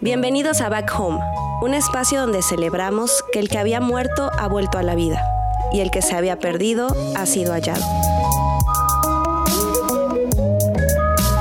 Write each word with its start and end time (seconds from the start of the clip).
Bienvenidos 0.00 0.60
a 0.60 0.68
Back 0.68 0.92
Home, 0.98 1.18
un 1.62 1.74
espacio 1.74 2.20
donde 2.20 2.42
celebramos 2.42 3.24
que 3.32 3.38
el 3.38 3.48
que 3.48 3.58
había 3.58 3.80
muerto 3.80 4.30
ha 4.38 4.48
vuelto 4.48 4.78
a 4.78 4.82
la 4.82 4.94
vida 4.94 5.22
y 5.72 5.80
el 5.80 5.90
que 5.90 6.02
se 6.02 6.14
había 6.14 6.38
perdido 6.38 6.88
ha 7.16 7.26
sido 7.26 7.52
hallado. 7.52 7.82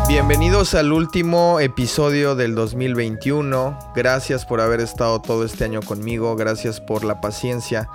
Bienvenidos 0.08 0.76
al 0.76 0.94
último 0.94 1.60
episodio 1.60 2.36
del 2.36 2.56
2021. 2.56 3.78
Gracias 3.96 4.46
por 4.46 4.62
haber 4.62 4.80
estado 4.80 5.22
todo 5.22 5.44
este 5.44 5.66
año 5.66 5.82
conmigo. 5.82 6.36
Gracias 6.36 6.80
por 6.80 7.04
la 7.04 7.20
paciencia. 7.20 7.90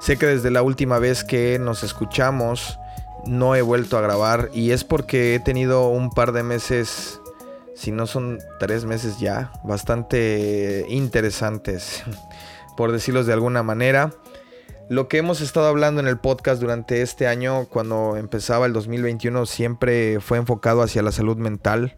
Sé 0.00 0.16
que 0.16 0.26
desde 0.26 0.50
la 0.50 0.62
última 0.62 0.98
vez 0.98 1.24
que 1.24 1.58
nos 1.58 1.82
escuchamos 1.82 2.78
no 3.26 3.54
he 3.56 3.62
vuelto 3.62 3.98
a 3.98 4.00
grabar 4.00 4.48
y 4.54 4.70
es 4.70 4.84
porque 4.84 5.34
he 5.34 5.40
tenido 5.40 5.88
un 5.88 6.10
par 6.10 6.32
de 6.32 6.42
meses, 6.42 7.20
si 7.74 7.90
no 7.90 8.06
son 8.06 8.38
tres 8.58 8.84
meses 8.84 9.18
ya, 9.18 9.52
bastante 9.64 10.86
interesantes, 10.88 12.04
por 12.76 12.92
decirlos 12.92 13.26
de 13.26 13.32
alguna 13.32 13.62
manera. 13.62 14.12
Lo 14.88 15.08
que 15.08 15.18
hemos 15.18 15.42
estado 15.42 15.66
hablando 15.66 16.00
en 16.00 16.06
el 16.06 16.16
podcast 16.16 16.62
durante 16.62 17.02
este 17.02 17.26
año, 17.26 17.66
cuando 17.66 18.16
empezaba 18.16 18.64
el 18.64 18.72
2021, 18.72 19.44
siempre 19.44 20.18
fue 20.20 20.38
enfocado 20.38 20.80
hacia 20.80 21.02
la 21.02 21.12
salud 21.12 21.36
mental, 21.36 21.96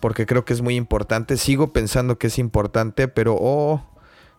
porque 0.00 0.26
creo 0.26 0.44
que 0.44 0.52
es 0.52 0.60
muy 0.60 0.74
importante. 0.74 1.36
Sigo 1.36 1.72
pensando 1.72 2.18
que 2.18 2.26
es 2.26 2.40
importante, 2.40 3.06
pero 3.06 3.36
oh, 3.38 3.84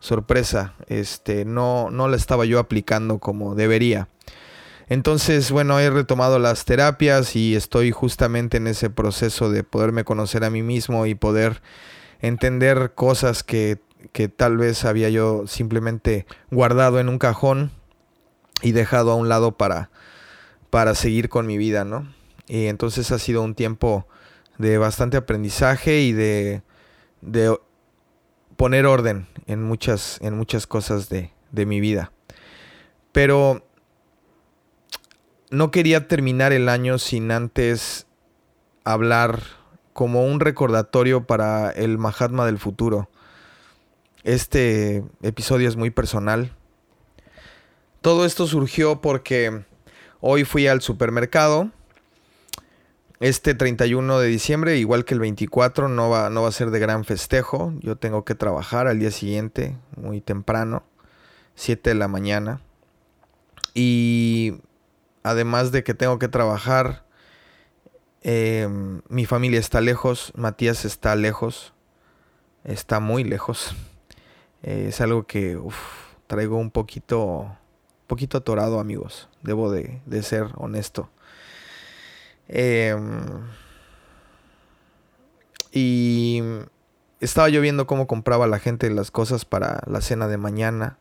sorpresa, 0.03 0.73
este, 0.87 1.45
no, 1.45 1.89
no 1.89 2.09
la 2.09 2.17
estaba 2.17 2.43
yo 2.43 2.59
aplicando 2.59 3.19
como 3.19 3.55
debería. 3.55 4.09
Entonces, 4.89 5.49
bueno, 5.49 5.79
he 5.79 5.89
retomado 5.89 6.39
las 6.39 6.65
terapias 6.65 7.37
y 7.37 7.55
estoy 7.55 7.91
justamente 7.91 8.57
en 8.57 8.67
ese 8.67 8.89
proceso 8.89 9.49
de 9.49 9.63
poderme 9.63 10.03
conocer 10.03 10.43
a 10.43 10.49
mí 10.49 10.61
mismo 10.61 11.05
y 11.05 11.15
poder 11.15 11.61
entender 12.19 12.91
cosas 12.95 13.43
que, 13.43 13.79
que 14.11 14.27
tal 14.27 14.57
vez 14.57 14.83
había 14.83 15.09
yo 15.09 15.47
simplemente 15.47 16.25
guardado 16.51 16.99
en 16.99 17.07
un 17.07 17.17
cajón 17.17 17.71
y 18.61 18.73
dejado 18.73 19.11
a 19.11 19.15
un 19.15 19.29
lado 19.29 19.57
para, 19.57 19.89
para 20.69 20.95
seguir 20.95 21.29
con 21.29 21.47
mi 21.47 21.57
vida, 21.57 21.85
¿no? 21.85 22.13
Y 22.47 22.65
entonces 22.65 23.09
ha 23.13 23.19
sido 23.19 23.41
un 23.41 23.55
tiempo 23.55 24.05
de 24.57 24.77
bastante 24.77 25.15
aprendizaje 25.15 26.01
y 26.01 26.11
de, 26.11 26.61
de 27.21 27.57
poner 28.55 28.85
orden 28.85 29.27
en 29.47 29.63
muchas, 29.63 30.19
en 30.21 30.35
muchas 30.37 30.67
cosas 30.67 31.09
de, 31.09 31.31
de 31.51 31.65
mi 31.65 31.79
vida. 31.79 32.11
Pero 33.11 33.65
no 35.51 35.71
quería 35.71 36.07
terminar 36.07 36.51
el 36.53 36.69
año 36.69 36.97
sin 36.97 37.31
antes 37.31 38.07
hablar 38.83 39.43
como 39.93 40.25
un 40.25 40.39
recordatorio 40.39 41.27
para 41.27 41.69
el 41.71 41.97
Mahatma 41.97 42.45
del 42.45 42.57
futuro. 42.57 43.09
Este 44.23 45.03
episodio 45.21 45.67
es 45.67 45.75
muy 45.75 45.91
personal 45.91 46.51
todo 48.03 48.25
esto 48.25 48.47
surgió 48.47 48.99
porque 48.99 49.63
hoy 50.19 50.43
fui 50.43 50.67
al 50.67 50.81
supermercado. 50.81 51.71
Este 53.23 53.55
31 53.55 54.19
de 54.19 54.27
diciembre, 54.27 54.75
igual 54.75 55.05
que 55.05 55.13
el 55.13 55.21
24, 55.21 55.87
no 55.87 56.09
va, 56.09 56.29
no 56.29 56.41
va 56.41 56.49
a 56.49 56.51
ser 56.51 56.71
de 56.71 56.79
gran 56.79 57.05
festejo. 57.05 57.73
Yo 57.79 57.95
tengo 57.95 58.25
que 58.25 58.35
trabajar 58.35 58.85
al 58.87 58.99
día 58.99 59.11
siguiente, 59.11 59.77
muy 59.95 60.19
temprano, 60.19 60.83
7 61.55 61.91
de 61.91 61.95
la 61.95 62.09
mañana. 62.09 62.59
Y 63.73 64.55
además 65.23 65.71
de 65.71 65.85
que 65.85 65.93
tengo 65.93 66.19
que 66.19 66.27
trabajar, 66.27 67.05
em, 68.23 69.01
mi 69.07 69.25
familia 69.25 69.61
está 69.61 69.79
lejos, 69.79 70.33
Matías 70.35 70.83
está 70.83 71.15
lejos, 71.15 71.73
está 72.65 72.99
muy 72.99 73.23
lejos. 73.23 73.73
es 74.63 74.99
algo 74.99 75.23
que 75.27 75.57
traigo 76.27 76.57
un 76.57 76.71
poquito 76.71 77.55
poquito 78.13 78.37
atorado, 78.37 78.79
amigos. 78.79 79.27
Debo 79.41 79.71
de, 79.71 80.01
ser 80.21 80.47
honesto. 80.57 81.09
Em, 82.47 83.25
y 85.71 86.41
estaba 87.19 87.49
yo 87.49 87.61
viendo 87.61 87.87
cómo 87.87 88.07
compraba 88.07 88.47
la 88.47 88.59
gente 88.59 88.89
las 88.89 89.11
cosas 89.11 89.45
para 89.45 89.81
la 89.87 90.01
cena 90.01 90.27
de 90.27 90.37
mañana. 90.37 90.97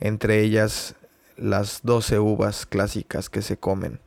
Entre 0.00 0.42
ellas 0.42 0.94
las 1.36 1.80
12 1.82 2.18
uvas 2.18 2.66
clásicas 2.66 3.30
que 3.30 3.42
se 3.42 3.56
comen. 3.56 4.00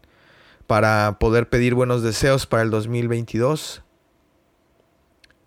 Para 0.67 1.17
poder 1.19 1.49
pedir 1.49 1.73
buenos 1.73 2.03
deseos 2.03 2.45
para 2.45 2.63
el 2.63 2.69
2022. 2.69 3.83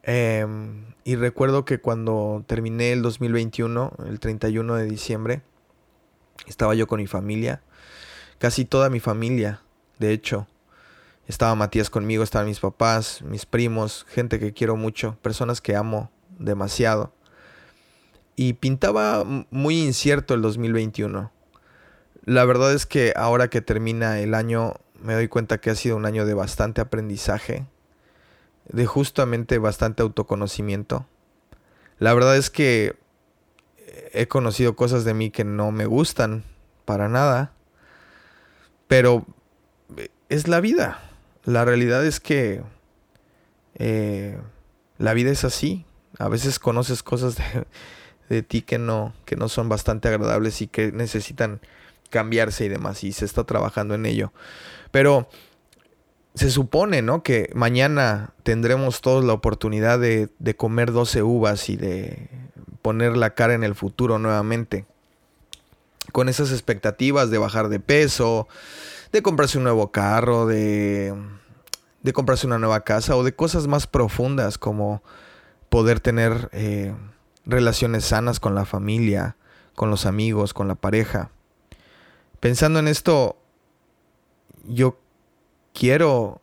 Em, 0.03 0.95
y 1.05 1.17
recuerdo 1.17 1.65
que 1.65 1.81
cuando 1.81 2.45
terminé 2.47 2.93
el 2.93 3.03
2021, 3.03 3.93
el 4.07 4.21
31 4.21 4.75
de 4.75 4.85
diciembre, 4.85 5.43
estaba 6.47 6.75
yo 6.75 6.87
con 6.87 7.01
mi 7.01 7.07
familia, 7.07 7.63
casi 8.39 8.65
toda 8.65 8.91
mi 8.91 9.01
familia, 9.01 9.63
de 9.99 10.13
hecho. 10.13 10.47
Estaba 11.27 11.55
Matías 11.55 11.91
conmigo, 11.91 12.23
estaban 12.23 12.49
mis 12.49 12.61
papás, 12.61 13.23
mis 13.23 13.47
primos, 13.47 14.05
gente 14.09 14.39
que 14.39 14.53
quiero 14.53 14.77
mucho, 14.77 15.17
personas 15.23 15.61
que 15.61 15.75
amo 15.75 16.11
demasiado. 16.39 17.13
Y 18.37 18.55
pintaba 18.55 19.25
muy 19.51 19.83
incierto 19.83 20.35
el 20.35 20.43
2021. 20.43 21.33
La 22.25 22.45
verdad 22.45 22.73
es 22.73 22.85
que 22.87 23.13
ahora 23.17 23.49
que 23.49 23.61
termina 23.61 24.21
el 24.21 24.35
año 24.35 24.75
me 25.01 25.15
doy 25.15 25.29
cuenta 25.29 25.59
que 25.59 25.71
ha 25.71 25.75
sido 25.75 25.97
un 25.97 26.07
año 26.07 26.27
de 26.27 26.35
bastante 26.35 26.81
aprendizaje, 26.81 27.67
de 28.69 28.87
justamente 28.87 29.59
bastante 29.59 30.03
autoconocimiento. 30.03 31.07
La 31.99 32.13
verdad 32.15 32.37
es 32.37 32.51
que 32.51 32.97
he 34.13 34.29
conocido 34.29 34.77
cosas 34.77 35.05
de 35.05 35.15
mí 35.15 35.31
que 35.31 35.45
no 35.45 35.71
me 35.71 35.87
gustan 35.87 36.45
para 36.85 37.09
nada. 37.09 37.53
Pero 38.89 39.27
eh, 39.97 40.09
es 40.29 40.49
la 40.49 40.61
vida. 40.61 40.99
La 41.45 41.65
realidad 41.65 42.05
es 42.05 42.21
que 42.21 42.63
eh, 43.77 44.39
la 44.99 45.15
vida 45.15 45.31
es 45.31 45.45
así. 45.45 45.85
A 46.19 46.29
veces 46.29 46.59
conoces 46.59 47.03
cosas 47.03 47.37
de, 47.37 47.67
de, 48.29 48.43
ti 48.43 48.63
que 48.63 48.79
no, 48.79 49.15
que 49.25 49.37
no 49.37 49.49
son 49.49 49.69
bastante 49.69 50.09
agradables 50.09 50.61
y 50.63 50.67
que 50.67 50.93
necesitan 50.93 51.61
cambiarse 52.11 52.65
y 52.65 52.69
demás. 52.69 53.05
Y 53.05 53.13
se 53.13 53.25
está 53.25 53.45
trabajando 53.45 53.95
en 53.95 54.07
ello. 54.07 54.33
Pero 54.91 55.29
se 56.35 56.51
supone, 56.51 57.03
¿no? 57.03 57.23
Que 57.23 57.51
mañana 57.55 58.33
tendremos 58.43 59.01
todos 59.01 59.25
la 59.25 59.33
oportunidad 59.33 59.99
de, 59.99 60.29
de 60.39 60.57
comer 60.57 60.93
12 60.93 61.23
uvas 61.23 61.69
y 61.69 61.77
de 61.77 62.29
poner 62.83 63.17
la 63.17 63.35
cara 63.35 63.55
en 63.55 63.65
el 63.65 63.75
futuro 63.75 64.19
nuevamente. 64.19 64.87
Con 66.13 66.29
esas 66.29 66.53
expectativas 66.53 67.31
de 67.31 67.39
bajar 67.39 67.69
de 67.69 67.81
peso, 67.81 68.49
de 69.15 69.23
comprarse 69.23 69.59
un 69.59 69.65
nuevo 69.65 69.93
carro, 69.93 70.45
de, 70.45 71.15
de 72.03 72.13
comprarse 72.13 72.49
una 72.49 72.59
nueva 72.59 72.81
casa 72.81 73.17
o 73.17 73.23
de 73.23 73.33
cosas 73.33 73.69
más 73.69 73.87
profundas 73.87 74.59
como 74.59 75.05
poder 75.69 76.01
tener 76.01 76.51
eh, 76.53 76.93
relaciones 77.47 78.07
sanas 78.07 78.41
con 78.41 78.57
la 78.57 78.65
familia, 78.65 79.37
con 79.77 79.89
los 79.89 80.05
amigos, 80.05 80.53
con 80.53 80.67
la 80.67 80.75
pareja. 80.75 81.31
Pensando 82.41 82.81
en 82.81 82.89
esto, 82.89 83.39
yo 84.65 84.99
quiero 85.73 86.41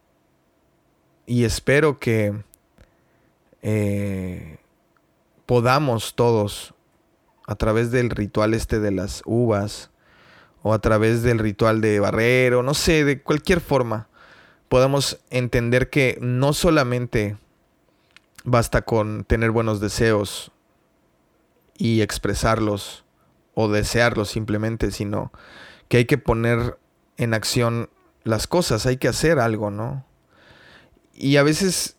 y 1.25 1.43
espero 1.43 1.99
que 1.99 2.41
eh, 3.63 4.59
podamos 5.45 6.15
todos, 6.15 6.73
a 7.47 7.55
través 7.55 7.91
del 7.91 8.09
ritual 8.09 8.53
este 8.53 8.79
de 8.79 8.91
las 8.91 9.23
uvas, 9.25 9.90
o 10.63 10.73
a 10.73 10.79
través 10.79 11.23
del 11.23 11.39
ritual 11.39 11.81
de 11.81 11.99
barrero, 11.99 12.63
no 12.63 12.73
sé, 12.73 13.03
de 13.03 13.21
cualquier 13.21 13.61
forma, 13.61 14.07
podamos 14.69 15.19
entender 15.29 15.89
que 15.89 16.17
no 16.21 16.53
solamente 16.53 17.37
basta 18.43 18.83
con 18.83 19.23
tener 19.23 19.51
buenos 19.51 19.79
deseos 19.79 20.51
y 21.77 22.01
expresarlos 22.01 23.03
o 23.53 23.67
desearlos 23.67 24.29
simplemente, 24.29 24.91
sino 24.91 25.31
que 25.87 25.97
hay 25.97 26.05
que 26.05 26.17
poner 26.17 26.77
en 27.17 27.33
acción 27.33 27.89
las 28.23 28.47
cosas, 28.47 28.85
hay 28.85 28.97
que 28.97 29.07
hacer 29.07 29.39
algo, 29.39 29.71
¿no? 29.71 30.05
Y 31.13 31.37
a 31.37 31.43
veces 31.43 31.97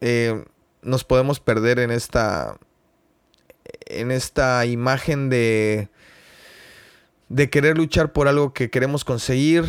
eh, 0.00 0.44
nos 0.82 1.04
podemos 1.04 1.40
perder 1.40 1.78
en 1.78 1.90
esta 1.90 2.58
en 3.86 4.10
esta 4.10 4.66
imagen 4.66 5.30
de 5.30 5.88
de 7.34 7.50
querer 7.50 7.76
luchar 7.76 8.12
por 8.12 8.28
algo 8.28 8.52
que 8.52 8.70
queremos 8.70 9.04
conseguir 9.04 9.64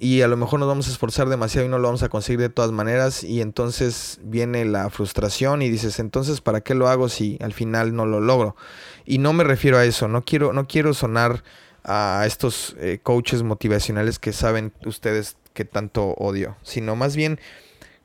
y 0.00 0.22
a 0.22 0.26
lo 0.28 0.36
mejor 0.36 0.58
nos 0.58 0.66
vamos 0.66 0.88
a 0.88 0.90
esforzar 0.90 1.28
demasiado 1.28 1.64
y 1.64 1.70
no 1.70 1.78
lo 1.78 1.86
vamos 1.86 2.02
a 2.02 2.08
conseguir 2.08 2.40
de 2.40 2.48
todas 2.48 2.72
maneras 2.72 3.22
y 3.22 3.40
entonces 3.40 4.18
viene 4.24 4.64
la 4.64 4.90
frustración 4.90 5.62
y 5.62 5.70
dices, 5.70 6.00
entonces 6.00 6.40
¿para 6.40 6.62
qué 6.62 6.74
lo 6.74 6.88
hago 6.88 7.08
si 7.08 7.38
al 7.40 7.52
final 7.52 7.94
no 7.94 8.04
lo 8.04 8.18
logro? 8.18 8.56
Y 9.04 9.18
no 9.18 9.32
me 9.32 9.44
refiero 9.44 9.78
a 9.78 9.84
eso, 9.84 10.08
no 10.08 10.24
quiero 10.24 10.52
no 10.52 10.66
quiero 10.66 10.92
sonar 10.92 11.44
a 11.84 12.24
estos 12.26 12.74
eh, 12.80 12.98
coaches 13.00 13.44
motivacionales 13.44 14.18
que 14.18 14.32
saben 14.32 14.72
ustedes 14.84 15.36
que 15.52 15.64
tanto 15.64 16.14
odio, 16.14 16.56
sino 16.62 16.96
más 16.96 17.14
bien 17.14 17.38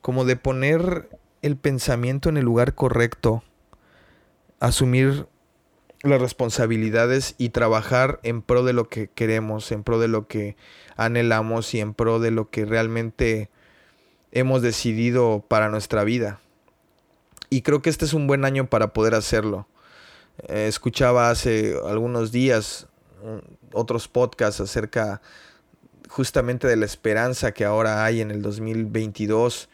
como 0.02 0.24
de 0.24 0.36
poner 0.36 1.08
el 1.42 1.56
pensamiento 1.56 2.28
en 2.28 2.36
el 2.36 2.44
lugar 2.44 2.76
correcto, 2.76 3.42
asumir 4.60 5.26
las 6.02 6.20
responsabilidades 6.20 7.34
y 7.38 7.50
trabajar 7.50 8.20
en 8.22 8.42
pro 8.42 8.64
de 8.64 8.72
lo 8.72 8.88
que 8.88 9.08
queremos, 9.08 9.70
en 9.72 9.84
pro 9.84 9.98
de 9.98 10.08
lo 10.08 10.26
que 10.26 10.56
anhelamos 10.96 11.74
y 11.74 11.80
en 11.80 11.94
pro 11.94 12.20
de 12.20 12.30
lo 12.30 12.50
que 12.50 12.64
realmente 12.64 13.50
hemos 14.32 14.62
decidido 14.62 15.44
para 15.46 15.68
nuestra 15.68 16.04
vida. 16.04 16.40
Y 17.50 17.62
creo 17.62 17.82
que 17.82 17.90
este 17.90 18.04
es 18.04 18.14
un 18.14 18.26
buen 18.26 18.44
año 18.44 18.70
para 18.70 18.92
poder 18.92 19.14
hacerlo. 19.14 19.66
Eh, 20.48 20.66
escuchaba 20.68 21.30
hace 21.30 21.74
algunos 21.86 22.32
días 22.32 22.86
mm, 23.22 23.74
otros 23.74 24.08
podcasts 24.08 24.60
acerca 24.60 25.20
justamente 26.08 26.66
de 26.66 26.76
la 26.76 26.86
esperanza 26.86 27.52
que 27.52 27.64
ahora 27.64 28.04
hay 28.04 28.20
en 28.20 28.30
el 28.30 28.40
2022 28.42 29.68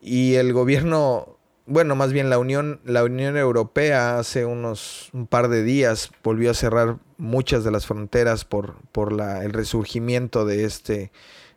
y 0.00 0.34
el 0.34 0.52
gobierno 0.52 1.35
bueno, 1.66 1.96
más 1.96 2.12
bien 2.12 2.30
la 2.30 2.38
Unión, 2.38 2.80
la 2.84 3.04
Unión 3.04 3.36
Europea 3.36 4.18
hace 4.18 4.44
unos 4.44 5.10
un 5.12 5.26
par 5.26 5.48
de 5.48 5.62
días 5.62 6.10
volvió 6.22 6.50
a 6.50 6.54
cerrar 6.54 6.98
muchas 7.18 7.64
de 7.64 7.70
las 7.70 7.86
fronteras 7.86 8.44
por, 8.44 8.76
por 8.92 9.12
la, 9.12 9.44
el 9.44 9.52
resurgimiento 9.52 10.44
de 10.46 10.64
este 10.64 11.10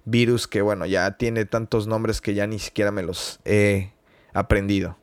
virus 0.06 0.48
que, 0.48 0.62
bueno, 0.62 0.86
ya 0.86 1.18
tiene 1.18 1.46
tantos 1.46 1.88
nombres 1.88 2.22
que 2.22 2.34
ya 2.34 2.48
ni 2.48 2.60
siquiera 2.60 2.92
me 2.92 3.04
los 3.04 3.40
he 3.46 3.92
aprendido. 4.34 4.98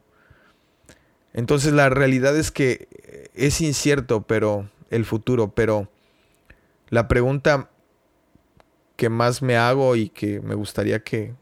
Entonces 1.33 1.73
la 1.73 1.89
realidad 1.89 2.37
es 2.37 2.51
que 2.51 3.31
es 3.35 3.61
incierto, 3.61 4.23
pero 4.23 4.69
el 4.91 5.05
futuro, 5.05 5.55
pero 5.55 5.89
la 6.89 7.09
pregunta 7.09 7.71
que 8.97 9.09
más 9.09 9.43
me 9.43 9.57
hago 9.57 9.95
y 9.97 10.09
que 10.09 10.41
me 10.41 10.55
gustaría 10.55 11.05
que 11.05 11.35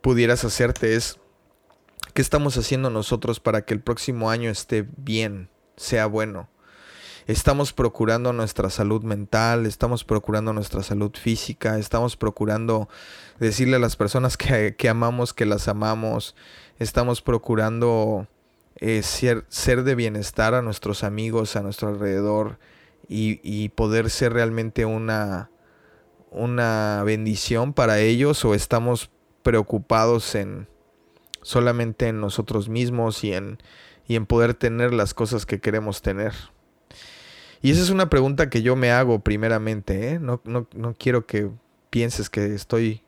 pudieras 0.00 0.44
hacerte 0.44 0.94
es, 0.94 1.19
¿Qué 2.12 2.22
estamos 2.22 2.56
haciendo 2.56 2.90
nosotros 2.90 3.40
para 3.40 3.62
que 3.62 3.74
el 3.74 3.80
próximo 3.80 4.30
año 4.30 4.50
esté 4.50 4.86
bien, 4.96 5.48
sea 5.76 6.06
bueno? 6.06 6.48
Estamos 7.26 7.72
procurando 7.72 8.32
nuestra 8.32 8.70
salud 8.70 9.04
mental, 9.04 9.66
estamos 9.66 10.02
procurando 10.04 10.52
nuestra 10.52 10.82
salud 10.82 11.12
física, 11.14 11.78
estamos 11.78 12.16
procurando 12.16 12.88
decirle 13.38 13.76
a 13.76 13.80
las 13.80 13.94
personas 13.96 14.36
que, 14.36 14.74
amamos 14.88 15.34
que 15.34 15.46
las 15.46 15.68
amamos, 15.68 16.34
estamos 16.78 17.22
procurando 17.22 18.26
eh, 18.76 19.02
ser, 19.02 19.84
de 19.84 19.94
bienestar 19.94 20.54
a 20.54 20.62
nuestros 20.62 21.04
amigos, 21.04 21.54
a 21.54 21.62
nuestro 21.62 21.88
alrededor 21.88 22.58
y, 23.08 23.68
poder 23.70 24.10
ser 24.10 24.32
realmente 24.32 24.84
una 24.84 25.48
bendición 27.04 27.72
para 27.72 28.00
ellos 28.00 28.44
o 28.44 28.54
estamos 28.54 29.10
preocupados 29.42 30.34
en 30.34 30.69
solamente 31.42 32.08
en 32.08 32.20
nosotros 32.20 32.68
mismos 32.68 33.24
y 33.24 33.32
en, 33.32 33.58
y 34.06 34.16
en 34.16 34.26
poder 34.26 34.54
tener 34.54 34.92
las 34.92 35.14
cosas 35.14 35.46
que 35.46 35.60
queremos 35.60 36.02
tener. 36.02 36.32
Y 37.62 37.70
esa 37.70 37.82
es 37.82 37.90
una 37.90 38.08
pregunta 38.08 38.50
que 38.50 38.62
yo 38.62 38.76
me 38.76 38.90
hago 38.90 39.20
primeramente. 39.20 40.12
¿eh? 40.12 40.18
No, 40.18 40.40
no, 40.44 40.66
no 40.74 40.94
quiero 40.98 41.26
que 41.26 41.50
pienses 41.90 42.30
que 42.30 42.54
estoy 42.54 43.02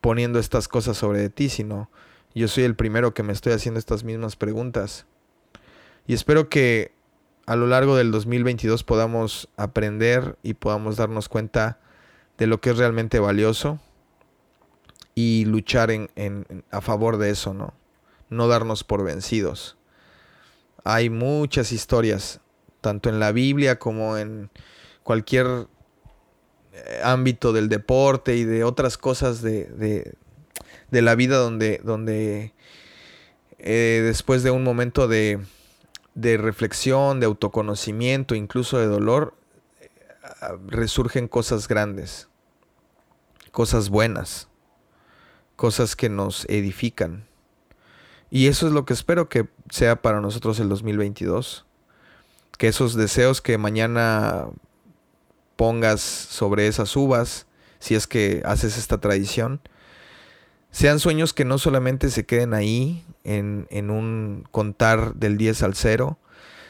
poniendo 0.00 0.38
estas 0.38 0.68
cosas 0.68 0.96
sobre 0.96 1.28
ti, 1.30 1.48
sino 1.48 1.90
yo 2.34 2.48
soy 2.48 2.64
el 2.64 2.74
primero 2.74 3.14
que 3.14 3.22
me 3.22 3.32
estoy 3.32 3.52
haciendo 3.52 3.78
estas 3.78 4.04
mismas 4.04 4.36
preguntas. 4.36 5.06
Y 6.06 6.14
espero 6.14 6.48
que 6.48 6.92
a 7.46 7.56
lo 7.56 7.66
largo 7.66 7.96
del 7.96 8.10
2022 8.10 8.84
podamos 8.84 9.48
aprender 9.56 10.36
y 10.42 10.54
podamos 10.54 10.96
darnos 10.96 11.28
cuenta 11.28 11.78
de 12.36 12.46
lo 12.46 12.60
que 12.60 12.70
es 12.70 12.78
realmente 12.78 13.18
valioso 13.20 13.80
y 15.14 15.44
luchar 15.44 15.90
en, 15.90 16.08
a 16.70 16.80
favor 16.80 17.18
de 17.18 17.30
eso, 17.30 17.54
¿no? 17.54 17.74
No 18.30 18.48
darnos 18.48 18.82
por 18.84 19.04
vencidos. 19.04 19.76
Hay 20.82 21.08
muchas 21.08 21.72
historias, 21.72 22.40
tanto 22.80 23.08
en 23.08 23.20
la 23.20 23.32
Biblia 23.32 23.78
como 23.78 24.18
en 24.18 24.50
cualquier 25.02 25.68
eh, 26.72 27.00
ámbito 27.04 27.52
del 27.52 27.68
deporte 27.68 28.36
y 28.36 28.44
de 28.44 28.64
otras 28.64 28.98
cosas 28.98 29.40
de, 29.40 30.14
de, 30.90 31.02
la 31.02 31.14
vida 31.14 31.36
donde, 31.36 31.80
donde 31.84 32.52
eh, 33.58 34.02
después 34.04 34.42
de 34.42 34.50
un 34.50 34.64
momento 34.64 35.06
de, 35.06 35.40
de 36.14 36.36
reflexión, 36.36 37.20
de 37.20 37.26
autoconocimiento, 37.26 38.34
incluso 38.34 38.78
de 38.78 38.86
dolor, 38.86 39.34
eh, 39.80 39.88
resurgen 40.66 41.28
cosas 41.28 41.68
grandes, 41.68 42.28
cosas 43.52 43.88
buenas 43.90 44.48
cosas 45.56 45.96
que 45.96 46.08
nos 46.08 46.44
edifican. 46.46 47.26
Y 48.30 48.48
eso 48.48 48.66
es 48.66 48.72
lo 48.72 48.84
que 48.84 48.94
espero 48.94 49.28
que 49.28 49.48
sea 49.70 50.02
para 50.02 50.20
nosotros 50.20 50.58
el 50.60 50.68
2022. 50.68 51.64
Que 52.58 52.68
esos 52.68 52.94
deseos 52.94 53.40
que 53.40 53.58
mañana 53.58 54.48
pongas 55.56 56.00
sobre 56.00 56.66
esas 56.66 56.96
uvas, 56.96 57.46
si 57.78 57.94
es 57.94 58.06
que 58.06 58.42
haces 58.44 58.76
esta 58.78 58.98
tradición, 58.98 59.60
sean 60.70 60.98
sueños 60.98 61.32
que 61.32 61.44
no 61.44 61.58
solamente 61.58 62.10
se 62.10 62.26
queden 62.26 62.54
ahí 62.54 63.04
en, 63.22 63.68
en 63.70 63.90
un 63.90 64.44
contar 64.50 65.14
del 65.14 65.36
10 65.38 65.62
al 65.62 65.74
0, 65.74 66.18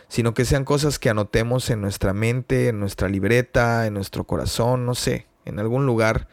sino 0.08 0.34
que 0.34 0.44
sean 0.44 0.64
cosas 0.64 0.98
que 0.98 1.08
anotemos 1.08 1.70
en 1.70 1.80
nuestra 1.80 2.12
mente, 2.12 2.68
en 2.68 2.80
nuestra 2.80 3.08
libreta, 3.08 3.86
en 3.86 3.94
nuestro 3.94 4.24
corazón, 4.24 4.84
no 4.84 4.94
sé, 4.94 5.26
en 5.46 5.58
algún 5.58 5.86
lugar 5.86 6.28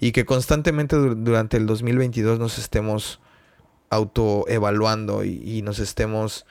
y 0.00 0.12
que 0.12 0.24
constantemente 0.24 0.96
durante 0.96 1.56
el 1.56 1.66
2022 1.66 2.38
nos 2.38 2.58
estemos 2.58 3.20
autoevaluando 3.90 5.24
y, 5.24 5.40
y 5.44 5.62
nos 5.62 5.78
estemos 5.78 6.46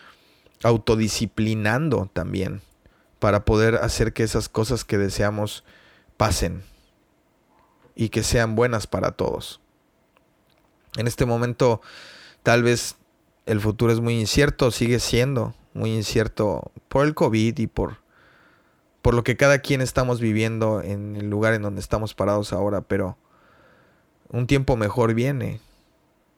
autodisciplinando 0.64 2.10
también 2.14 2.62
para 3.20 3.46
poder 3.46 3.76
hacer 3.76 4.14
que 4.14 4.24
esas 4.24 4.50
cosas 4.50 4.84
que 4.84 4.98
deseamos 4.98 5.64
pasen 6.18 6.64
y 7.96 8.10
que 8.10 8.24
sean 8.24 8.56
buenas 8.56 8.88
para 8.88 9.12
todos. 9.12 9.62
En 10.98 11.08
este 11.08 11.26
momento 11.26 11.82
tal 12.44 12.64
vez 12.64 12.96
el 13.46 13.60
futuro 13.60 13.92
es 13.92 14.00
muy 14.00 14.20
incierto, 14.20 14.72
sigue 14.72 15.00
siendo 15.00 15.54
muy 15.76 15.94
incierto 15.94 16.72
por 16.88 17.06
el 17.06 17.14
COVID 17.14 17.60
y 17.60 17.68
por, 17.68 17.98
por 19.02 19.14
lo 19.14 19.24
que 19.24 19.38
cada 19.38 19.60
quien 19.60 19.82
estamos 19.82 20.20
viviendo 20.20 20.82
en 20.82 21.16
el 21.16 21.30
lugar 21.30 21.54
en 21.54 21.62
donde 21.62 21.82
estamos 21.82 22.14
parados 22.14 22.54
ahora, 22.54 22.82
pero 22.82 23.18
un 24.30 24.48
tiempo 24.48 24.76
mejor 24.76 25.14
viene. 25.14 25.60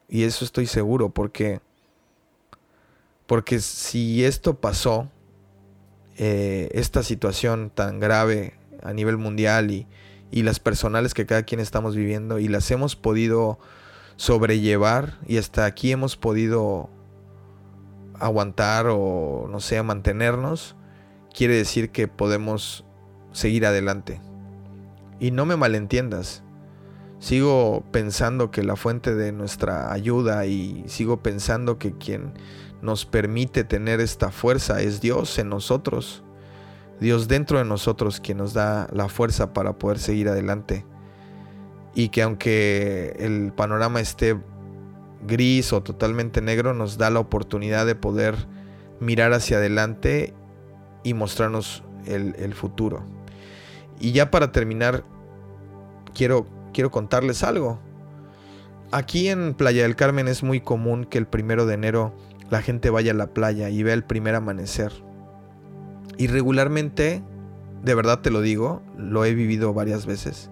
Y 0.09 0.23
eso 0.23 0.45
estoy 0.45 0.67
seguro 0.67 1.09
porque 1.09 1.61
porque 3.27 3.59
si 3.59 4.23
esto 4.23 4.55
pasó, 4.55 5.09
eh, 6.17 6.69
esta 6.71 7.03
situación 7.03 7.69
tan 7.69 7.99
grave 7.99 8.53
a 8.81 8.93
nivel 8.93 9.17
mundial 9.17 9.69
y, 9.69 9.85
y 10.31 10.43
las 10.43 10.59
personales 10.59 11.13
que 11.13 11.25
cada 11.25 11.43
quien 11.43 11.59
estamos 11.59 11.95
viviendo 11.95 12.39
y 12.39 12.47
las 12.47 12.71
hemos 12.71 12.95
podido 12.95 13.59
sobrellevar 14.15 15.19
y 15.27 15.37
hasta 15.37 15.65
aquí 15.65 15.91
hemos 15.91 16.15
podido 16.15 16.89
aguantar 18.19 18.87
o 18.89 19.47
no 19.49 19.59
sé, 19.59 19.81
mantenernos, 19.83 20.75
quiere 21.33 21.55
decir 21.55 21.91
que 21.91 22.07
podemos 22.07 22.85
seguir 23.31 23.65
adelante. 23.65 24.21
Y 25.19 25.31
no 25.31 25.45
me 25.45 25.55
malentiendas, 25.55 26.43
Sigo 27.19 27.83
pensando 27.91 28.51
que 28.51 28.63
la 28.63 28.75
fuente 28.75 29.15
de 29.15 29.31
nuestra 29.31 29.91
ayuda 29.91 30.45
y 30.45 30.83
sigo 30.87 31.17
pensando 31.23 31.79
que 31.79 31.93
quien 31.93 32.33
nos 32.81 33.05
permite 33.05 33.63
tener 33.63 33.99
esta 34.01 34.31
fuerza 34.31 34.81
es 34.81 35.01
Dios 35.01 35.39
en 35.39 35.49
nosotros. 35.49 36.23
Dios 36.99 37.27
dentro 37.27 37.57
de 37.57 37.65
nosotros 37.65 38.19
quien 38.19 38.37
nos 38.37 38.53
da 38.53 38.87
la 38.91 39.09
fuerza 39.09 39.53
para 39.53 39.73
poder 39.73 39.97
seguir 39.97 40.29
adelante. 40.29 40.85
Y 41.95 42.09
que 42.09 42.21
aunque 42.21 43.15
el 43.19 43.51
panorama 43.53 43.99
esté 43.99 44.39
gris 45.25 45.73
o 45.73 45.81
totalmente 45.81 46.41
negro, 46.41 46.75
nos 46.75 46.99
da 46.99 47.09
la 47.09 47.19
oportunidad 47.19 47.87
de 47.87 47.95
poder 47.95 48.35
mirar 48.99 49.33
hacia 49.33 49.57
adelante 49.57 50.35
y 51.03 51.15
mostrarnos 51.15 51.83
el, 52.05 52.35
el 52.37 52.53
futuro. 52.53 53.03
Y 53.99 54.11
ya 54.11 54.29
para 54.29 54.51
terminar, 54.51 55.03
quiero 56.13 56.45
quiero 56.73 56.91
contarles 56.91 57.43
algo. 57.43 57.79
Aquí 58.91 59.27
en 59.29 59.53
Playa 59.53 59.83
del 59.83 59.95
Carmen 59.95 60.27
es 60.27 60.43
muy 60.43 60.61
común 60.61 61.05
que 61.05 61.17
el 61.17 61.27
primero 61.27 61.65
de 61.65 61.73
enero 61.73 62.13
la 62.49 62.61
gente 62.61 62.89
vaya 62.89 63.11
a 63.11 63.15
la 63.15 63.27
playa 63.27 63.69
y 63.69 63.83
vea 63.83 63.93
el 63.93 64.03
primer 64.03 64.35
amanecer. 64.35 64.91
Y 66.17 66.27
regularmente, 66.27 67.21
de 67.83 67.95
verdad 67.95 68.21
te 68.21 68.31
lo 68.31 68.41
digo, 68.41 68.81
lo 68.97 69.25
he 69.25 69.33
vivido 69.33 69.73
varias 69.73 70.05
veces. 70.05 70.49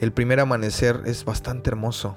El 0.00 0.12
primer 0.12 0.40
amanecer 0.40 1.02
es 1.06 1.24
bastante 1.24 1.70
hermoso. 1.70 2.16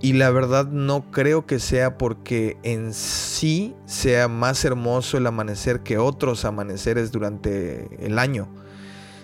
Y 0.00 0.12
la 0.12 0.30
verdad 0.30 0.68
no 0.68 1.10
creo 1.10 1.46
que 1.46 1.58
sea 1.58 1.98
porque 1.98 2.56
en 2.62 2.92
sí 2.92 3.74
sea 3.86 4.28
más 4.28 4.64
hermoso 4.64 5.16
el 5.16 5.26
amanecer 5.26 5.80
que 5.80 5.98
otros 5.98 6.44
amaneceres 6.44 7.10
durante 7.10 7.88
el 8.06 8.18
año 8.18 8.48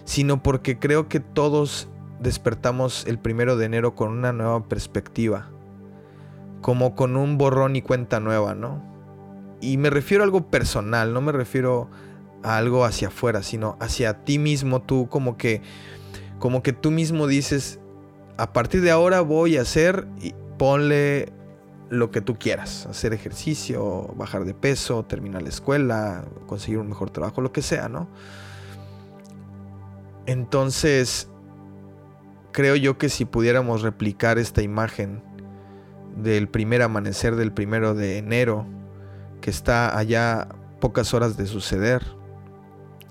sino 0.05 0.43
porque 0.43 0.79
creo 0.79 1.09
que 1.09 1.21
todos 1.21 1.89
despertamos 2.21 3.07
el 3.07 3.19
primero 3.19 3.57
de 3.57 3.67
enero 3.67 3.95
con 3.95 4.11
una 4.11 4.33
nueva 4.33 4.65
perspectiva, 4.65 5.49
como 6.61 6.95
con 6.95 7.17
un 7.17 7.39
borrón 7.39 7.77
y 7.77 7.83
cuenta 7.83 8.21
nueva, 8.21 8.55
¿no? 8.55 8.83
Y 9.61 9.77
me 9.77 9.91
refiero 9.91 10.23
a 10.23 10.27
algo 10.27 10.49
personal, 10.49 11.13
no 11.13 11.21
me 11.21 11.33
refiero 11.33 11.89
a 12.43 12.57
algo 12.57 12.85
hacia 12.85 13.09
afuera, 13.09 13.43
sino 13.43 13.77
hacia 13.81 14.25
ti 14.25 14.39
mismo, 14.39 14.83
tú 14.83 15.09
como 15.09 15.37
que, 15.37 15.63
como 16.39 16.63
que 16.63 16.73
tú 16.73 16.91
mismo 16.91 17.27
dices, 17.27 17.81
a 18.37 18.53
partir 18.53 18.81
de 18.83 18.91
ahora 18.91 19.21
voy 19.21 19.57
a 19.57 19.63
hacer, 19.63 20.07
y 20.21 20.35
ponle 20.59 21.33
lo 21.91 22.11
que 22.11 22.21
tú 22.21 22.37
quieras, 22.37 22.87
hacer 22.87 23.13
ejercicio, 23.13 24.13
bajar 24.17 24.45
de 24.45 24.55
peso, 24.55 25.05
terminar 25.05 25.43
la 25.43 25.49
escuela, 25.49 26.25
conseguir 26.47 26.79
un 26.79 26.89
mejor 26.89 27.11
trabajo, 27.11 27.41
lo 27.41 27.53
que 27.53 27.63
sea, 27.63 27.89
¿no? 27.89 28.09
Entonces, 30.27 31.29
creo 32.55 32.77
yo 32.77 32.99
que 32.99 33.09
si 33.09 33.25
pudiéramos 33.25 33.83
replicar 33.83 34.39
esta 34.39 34.63
imagen 34.63 35.25
del 36.17 36.49
primer 36.49 36.83
amanecer 36.83 37.35
del 37.35 37.53
primero 37.53 37.95
de 37.95 38.17
enero, 38.17 38.65
que 39.41 39.51
está 39.51 39.99
allá 39.99 40.47
pocas 40.81 41.15
horas 41.15 41.37
de 41.37 41.47
suceder, 41.47 42.07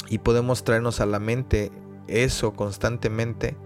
y 0.08 0.20
podemos 0.20 0.64
traernos 0.64 1.02
a 1.02 1.06
la 1.06 1.20
mente 1.20 1.74
eso 2.08 2.54
constantemente, 2.54 3.58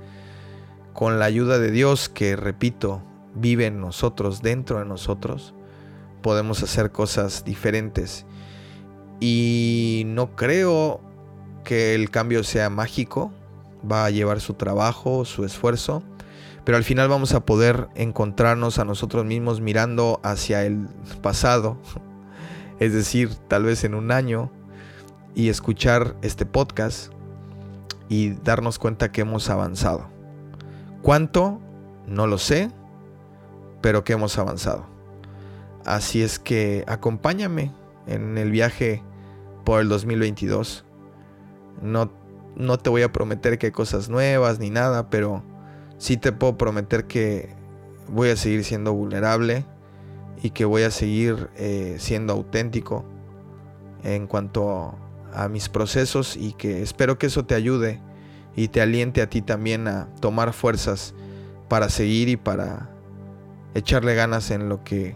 con 0.93 1.19
la 1.19 1.25
ayuda 1.25 1.59
de 1.59 1.69
Dios 1.69 2.09
que, 2.09 2.35
repito, 2.35 3.03
vive 3.35 3.67
en 3.67 3.79
nosotros, 3.79 4.41
dentro 4.41 4.79
de 4.79 4.85
nosotros, 4.85 5.53
podemos 6.23 6.63
hacer 6.63 6.91
cosas 6.91 7.45
diferentes. 7.45 8.25
Y 9.19 10.05
no 10.07 10.35
creo 10.35 11.01
que 11.63 11.93
el 11.93 12.09
cambio 12.09 12.43
sea 12.43 12.71
mágico, 12.71 13.31
va 13.89 14.05
a 14.05 14.09
llevar 14.09 14.39
su 14.39 14.53
trabajo, 14.53 15.25
su 15.25 15.45
esfuerzo, 15.45 16.03
pero 16.63 16.77
al 16.77 16.83
final 16.83 17.07
vamos 17.07 17.33
a 17.33 17.45
poder 17.45 17.87
encontrarnos 17.95 18.79
a 18.79 18.85
nosotros 18.85 19.25
mismos 19.25 19.61
mirando 19.61 20.19
hacia 20.23 20.65
el 20.65 20.87
pasado, 21.21 21.77
es 22.79 22.93
decir, 22.93 23.33
tal 23.47 23.63
vez 23.63 23.83
en 23.83 23.93
un 23.93 24.11
año, 24.11 24.51
y 25.35 25.49
escuchar 25.49 26.15
este 26.21 26.45
podcast 26.45 27.11
y 28.09 28.31
darnos 28.31 28.79
cuenta 28.79 29.11
que 29.11 29.21
hemos 29.21 29.49
avanzado. 29.49 30.07
¿Cuánto? 31.01 31.61
No 32.07 32.25
lo 32.25 32.37
sé, 32.37 32.71
pero 33.81 34.03
que 34.03 34.13
hemos 34.13 34.37
avanzado. 34.37 34.87
Así 35.85 36.21
es 36.21 36.39
que 36.39 36.83
acompáñame 36.87 37.71
en 38.07 38.37
el 38.37 38.51
viaje 38.51 39.03
por 39.63 39.81
el 39.81 39.89
2022. 39.89 40.85
No, 41.81 42.11
no 42.57 42.77
te 42.77 42.89
voy 42.89 43.03
a 43.03 43.13
prometer 43.13 43.57
que 43.57 43.67
hay 43.67 43.71
cosas 43.71 44.09
nuevas 44.09 44.59
ni 44.59 44.69
nada, 44.69 45.09
pero 45.09 45.43
sí 45.97 46.17
te 46.17 46.31
puedo 46.31 46.57
prometer 46.57 47.05
que 47.05 47.55
voy 48.09 48.29
a 48.29 48.35
seguir 48.35 48.63
siendo 48.63 48.93
vulnerable 48.93 49.65
y 50.41 50.49
que 50.49 50.65
voy 50.65 50.83
a 50.83 50.91
seguir 50.91 51.49
eh, 51.55 51.97
siendo 51.99 52.33
auténtico 52.33 53.05
en 54.03 54.27
cuanto 54.27 54.97
a 55.33 55.47
mis 55.49 55.69
procesos 55.69 56.35
y 56.35 56.53
que 56.53 56.81
espero 56.81 57.17
que 57.17 57.27
eso 57.27 57.45
te 57.45 57.53
ayude 57.53 58.01
y 58.55 58.69
te 58.69 58.81
aliente 58.81 59.21
a 59.21 59.29
ti 59.29 59.41
también 59.41 59.87
a 59.87 60.07
tomar 60.19 60.53
fuerzas 60.53 61.13
para 61.67 61.89
seguir 61.89 62.27
y 62.29 62.37
para 62.37 62.89
echarle 63.75 64.15
ganas 64.15 64.49
en 64.49 64.67
lo 64.67 64.83
que 64.83 65.15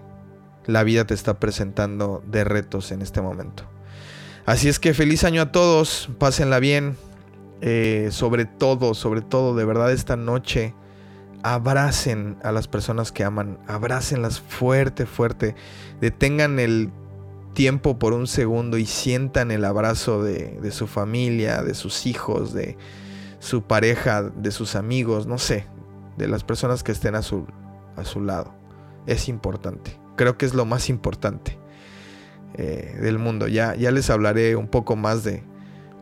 la 0.68 0.84
vida 0.84 1.06
te 1.06 1.16
está 1.16 1.40
presentando 1.40 2.24
de 2.28 2.44
retos 2.44 2.92
en 2.92 3.02
este 3.02 3.22
momento. 3.22 3.64
Así 4.46 4.70
es 4.70 4.80
que 4.80 4.94
feliz 4.94 5.24
año 5.24 5.42
a 5.42 5.52
todos, 5.52 6.10
pásenla 6.20 6.60
bien, 6.60 6.98
eh, 7.62 8.10
sobre 8.12 8.46
todo, 8.46 8.94
sobre 8.94 9.22
todo, 9.22 9.56
de 9.56 9.66
verdad 9.66 9.92
esta 9.92 10.16
noche, 10.16 10.74
abracen 11.44 12.38
a 12.44 12.52
las 12.52 12.68
personas 12.68 13.12
que 13.12 13.24
aman, 13.24 13.58
abrácenlas 13.68 14.40
fuerte, 14.40 15.06
fuerte, 15.06 15.56
detengan 16.00 16.60
el 16.60 16.92
tiempo 17.54 18.00
por 18.00 18.14
un 18.14 18.28
segundo 18.28 18.78
y 18.78 18.86
sientan 18.86 19.52
el 19.52 19.66
abrazo 19.66 20.24
de, 20.24 20.60
de 20.62 20.72
su 20.72 20.88
familia, 20.88 21.64
de 21.64 21.74
sus 21.74 22.06
hijos, 22.06 22.54
de 22.54 22.78
su 23.42 23.64
pareja, 23.64 24.22
de 24.22 24.52
sus 24.52 24.76
amigos, 24.76 25.26
no 25.26 25.40
sé, 25.40 25.66
de 26.18 26.28
las 26.28 26.44
personas 26.44 26.84
que 26.84 26.92
estén 26.92 27.16
a 27.16 27.24
su, 27.24 27.46
lado. 28.22 28.54
Es 29.08 29.28
importante. 29.28 30.00
Creo 30.16 30.38
que 30.38 30.46
es 30.46 30.54
lo 30.54 30.64
más 30.66 30.90
importante 30.90 31.58
eh, 32.54 32.98
del 33.02 33.18
mundo. 33.18 33.48
Ya, 33.48 33.76
ya 33.76 33.92
les 33.92 34.12
hablaré 34.12 34.56
un 34.56 34.68
poco 34.68 34.96
más 34.96 35.24
de 35.24 35.44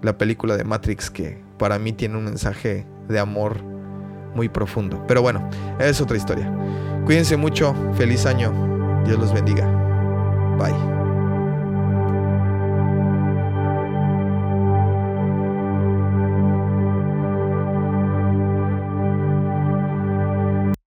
la 0.02 0.18
película 0.18 0.58
de 0.58 0.64
Matrix 0.64 1.10
que 1.10 1.42
para 1.58 1.80
mí 1.80 1.94
tiene 1.94 2.18
un 2.18 2.26
mensaje 2.26 2.86
de 3.08 3.20
amor 3.20 3.62
muy 4.36 4.50
profundo. 4.50 5.04
Pero 5.08 5.22
bueno, 5.22 5.50
es 5.80 6.02
otra 6.02 6.18
historia. 6.18 6.52
Cuídense 7.06 7.38
mucho. 7.38 7.76
Feliz 7.94 8.26
año. 8.26 9.04
Dios 9.06 9.20
los 9.20 9.34
bendiga. 9.34 9.66
Bye. 10.58 10.99